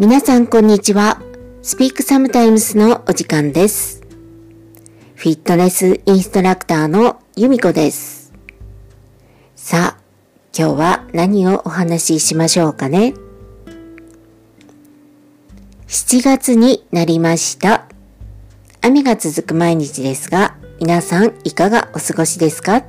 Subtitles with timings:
[0.00, 1.20] 皆さんこんにちは。
[1.62, 4.00] Speak Sometimes のお時間です。
[5.14, 8.32] フィットネスインストラクターの由美子です。
[9.56, 10.02] さあ、
[10.58, 13.12] 今日は何をお話ししましょうかね。
[15.86, 17.84] 7月になりました。
[18.80, 22.86] 雨が続く毎日ですが、皆さんいかがお過ごしですか？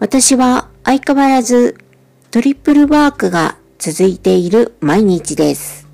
[0.00, 1.76] 私は相変わらず
[2.30, 5.86] トリプルワークが続いている毎日です。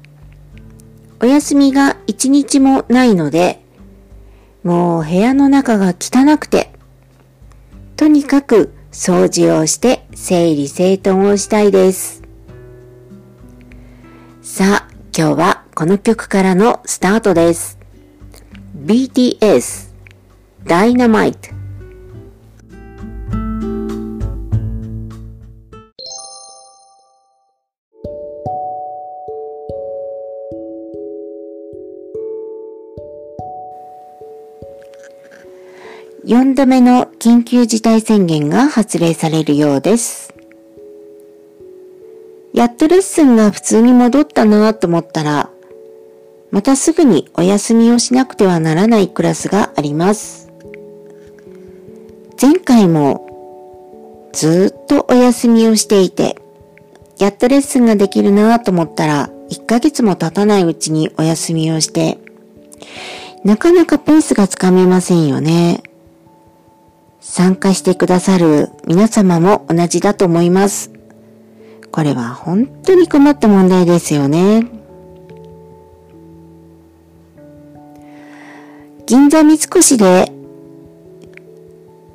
[1.21, 3.65] お休みが一日もないので、
[4.63, 6.71] もう部屋の中が汚くて、
[7.97, 12.23] とにかく掃除をして整理整頓をしたいです。
[14.41, 17.77] さあ、今日はこの曲からのスタートです。
[18.77, 19.93] BTS
[20.65, 21.60] Dynamite
[36.27, 40.35] 4度目の緊急事態宣言が発令されるようです。
[42.53, 45.51] やっとレッスンが普通に戻ったなと思ったら、
[46.51, 50.51] またすぐにお休みをしなくてはならないクラスがあります。
[52.41, 56.37] 前回もずっとお休みをしていて、
[57.19, 62.19] やっとレッスンができるなと思ったら、1ヶ月も経たないうちにお休みをして、
[63.43, 65.83] なかなかペースがつかめませんよね。
[67.21, 70.91] 参加してくださる皆様も同じだと思います。
[71.93, 74.67] これは本当に困った問題ですよね。
[79.07, 80.33] 銀座三越で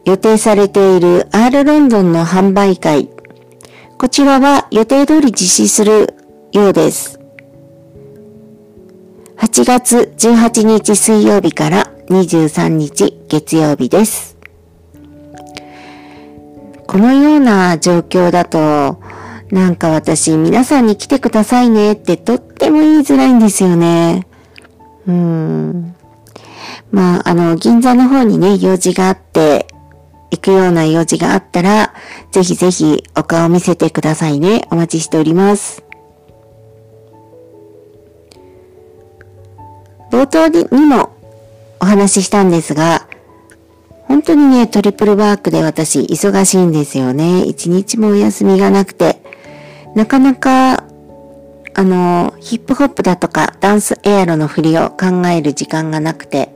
[0.06, 3.10] 予定されている R ロンドンの販売会。
[3.98, 6.14] こちらは予定通り実施する
[6.52, 7.20] ようです。
[9.38, 14.35] 8月18日水曜日から23日月曜日です。
[16.96, 19.02] このような状況だと、
[19.52, 24.26] なんか私皆さんに来てくださいねってとっても言いづらいんですよね。
[25.06, 25.94] うん。
[26.92, 29.68] まあ、あの、銀座の方にね、用事があって、
[30.32, 31.94] 行くような用事があったら、
[32.32, 34.66] ぜひぜひお顔見せてくださいね。
[34.72, 35.84] お待ちしております。
[40.12, 41.14] 冒頭にも
[41.82, 43.06] お話ししたんですが、
[44.26, 47.44] 当にね、トリプルワークで私忙しいんですよね。
[47.44, 49.22] 一日もお休みがなくて、
[49.96, 50.84] なかなか、
[51.74, 56.54] あの、ヒップホップだとかダンスエアロの振りを考える時間がなくて、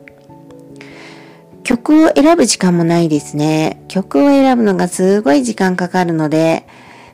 [1.63, 3.84] 曲を選ぶ時間もないですね。
[3.88, 6.66] 曲を選ぶのがすごい時間かかるので、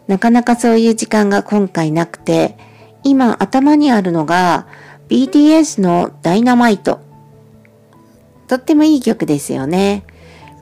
[0.07, 2.57] なかなかそういう時間が今回なくて、
[3.03, 4.67] 今頭にあるのが
[5.09, 7.01] BTS のダイナマイト。
[8.47, 10.03] とってもいい曲ですよね。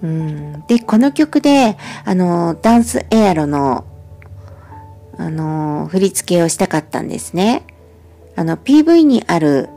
[0.03, 3.85] うん、で、この曲で、あの、ダンスエアロの、
[5.17, 7.65] あの、振り付けをしたかったんですね。
[8.35, 9.69] あの、PV にある、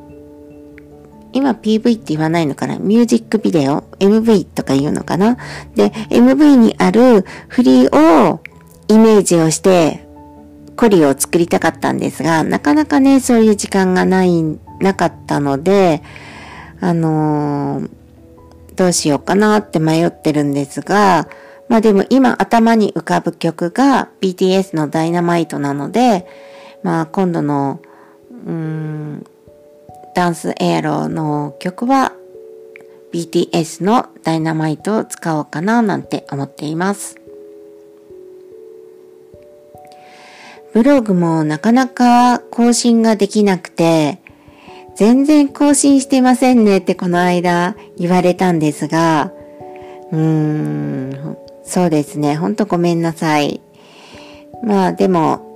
[1.33, 2.79] 今 PV って言わないのかな？
[2.79, 5.37] ミュージックビデオ ?MV とか言うのかな？
[5.77, 8.41] で、MV にある振りを
[8.89, 10.09] イメージをして、
[10.77, 14.43] コリを作りたかったんですが、なかなかね、そういう時間がない、
[14.81, 16.03] なかったので、
[16.81, 18.06] あのー
[18.77, 21.29] どうしようかなって迷ってるんですが、
[21.69, 26.27] まあでも今頭に浮かぶ曲が BTS のダイナマイトなので、
[26.83, 27.81] まあ今度の、
[28.31, 29.27] うん、
[30.15, 32.13] ダンスエアロの曲は
[33.13, 37.19] BTS のダイナマイトを使おうかななんて思っています。
[40.75, 44.21] ブログもなかなか更新ができなくて、
[44.97, 49.31] 全然更新してませんねってこの間言われたんですが、
[50.11, 52.37] うーん、そうですね。
[52.37, 53.61] ほんとごめんなさい。
[54.65, 55.47] まあでも、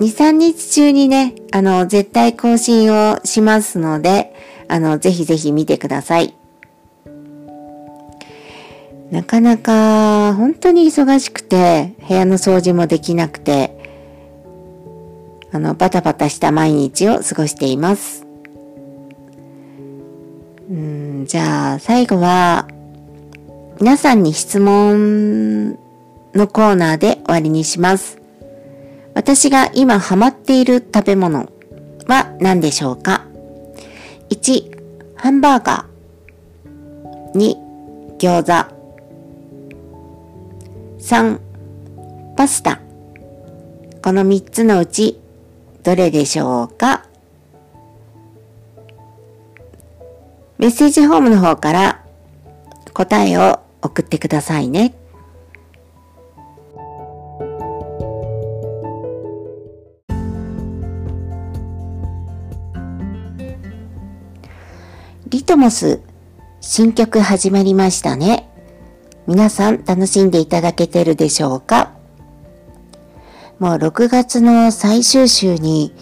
[0.00, 4.34] 2、3日中にね、あの、絶対更新をしますので、
[4.66, 6.34] あの、ぜひぜひ見てください。
[9.12, 13.81] なかなか、本当に忙しくて、部屋の掃除もできなくて、
[15.52, 18.26] あの、バタバタした毎日を過ごしています。
[20.70, 22.66] うん、じゃあ、最後は、
[23.78, 25.72] 皆さんに質問
[26.34, 28.18] のコーナーで終わりにします。
[29.14, 31.50] 私が今ハマっている食べ物
[32.06, 33.26] は何でしょうか
[34.30, 34.78] ?1、
[35.16, 37.38] ハンバーガー。
[37.38, 37.56] 2、
[38.18, 38.82] 餃子。
[40.98, 41.38] 3、
[42.36, 42.80] パスタ。
[44.02, 45.11] この3つのうち、
[45.82, 47.06] どれでしょうか？
[50.58, 52.04] メッセージホームの方から
[52.94, 54.94] 答えを送ってくださいね。
[65.26, 66.00] リトモス
[66.60, 68.48] 新曲始まりましたね。
[69.26, 71.91] 皆さん楽しんでいただけてるでしょうか？
[73.62, 75.94] もう6月の最終週に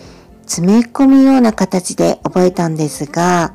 [0.47, 3.55] 詰め込むような形で覚えたんですが、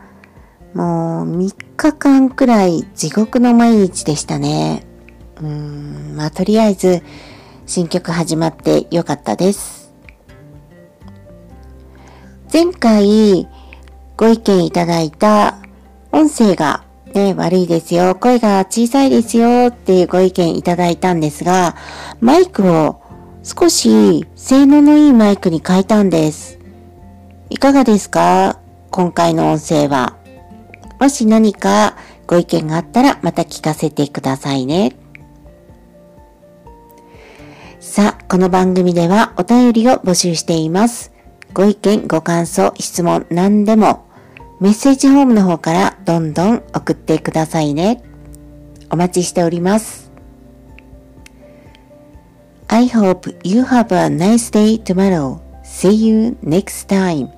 [0.76, 4.86] もう3日間くらい地獄の毎日でしたね。
[5.38, 7.02] うーん、まあとりあえず
[7.66, 9.92] 新曲始まってよかったです。
[12.54, 13.48] 前回
[14.18, 15.58] ご意見いただいた
[16.12, 16.86] 音声が
[17.16, 21.76] ね、悪いですよ、声が小さいですよっていうご意見いただいたんですが、
[22.20, 23.02] マイクを
[23.48, 26.58] 少し性能のいいマイクに変えたんです。
[27.52, 28.60] いかがですか？
[28.90, 30.18] 今回の音声は。
[31.00, 31.96] もし何か
[32.26, 34.98] ご意見があったらまた聞かせてくださいね。
[37.80, 41.14] さあ、この番組ではお便りを募集しています。
[41.54, 44.08] ご意見、ご感想、質問、何でも
[44.60, 48.04] メッセージホームの方からどんどん送ってくださいね。
[48.90, 50.05] お待ちしております。
[52.86, 55.42] I hope you have a nice day tomorrow.
[55.64, 57.32] See you next time.